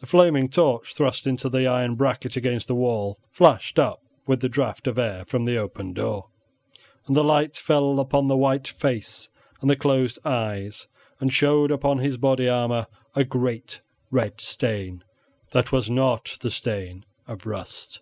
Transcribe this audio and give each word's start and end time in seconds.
The 0.00 0.06
flaming 0.06 0.48
torch 0.48 0.94
thrust 0.94 1.26
into 1.26 1.50
the 1.50 1.66
iron 1.66 1.96
bracket 1.96 2.34
against 2.34 2.66
the 2.66 2.74
wall 2.74 3.18
flashed 3.30 3.78
up 3.78 4.00
with 4.26 4.40
the 4.40 4.48
draught 4.48 4.86
of 4.86 4.98
air 4.98 5.26
from 5.26 5.44
the 5.44 5.58
open 5.58 5.92
door, 5.92 6.28
and 7.06 7.14
the 7.14 7.22
light 7.22 7.58
fell 7.58 8.00
upon 8.00 8.26
the 8.26 8.38
white 8.38 8.66
face 8.66 9.28
and 9.60 9.68
the 9.68 9.76
closed 9.76 10.18
eyes, 10.24 10.88
and 11.20 11.30
showed 11.30 11.70
upon 11.70 11.98
his 11.98 12.16
body 12.16 12.48
armor 12.48 12.86
a 13.14 13.22
great 13.22 13.82
red 14.10 14.40
stain 14.40 15.04
that 15.52 15.72
was 15.72 15.90
not 15.90 16.38
the 16.40 16.50
stain 16.50 17.04
of 17.28 17.44
rust. 17.44 18.00